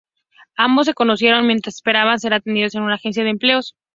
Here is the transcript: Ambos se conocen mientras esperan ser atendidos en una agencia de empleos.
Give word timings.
Ambos 0.57 0.87
se 0.87 0.95
conocen 0.95 1.45
mientras 1.45 1.75
esperan 1.75 2.19
ser 2.19 2.33
atendidos 2.33 2.73
en 2.73 2.81
una 2.81 2.95
agencia 2.95 3.23
de 3.23 3.29
empleos. 3.29 3.75